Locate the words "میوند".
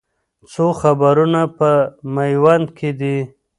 2.15-2.65